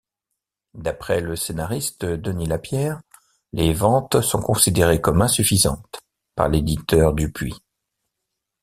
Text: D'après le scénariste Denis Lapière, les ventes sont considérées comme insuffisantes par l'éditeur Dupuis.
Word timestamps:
D'après 0.73 1.21
le 1.21 1.35
scénariste 1.35 2.05
Denis 2.05 2.47
Lapière, 2.47 3.03
les 3.53 3.71
ventes 3.71 4.19
sont 4.21 4.41
considérées 4.41 4.99
comme 4.99 5.21
insuffisantes 5.21 6.01
par 6.33 6.49
l'éditeur 6.49 7.13
Dupuis. 7.13 7.53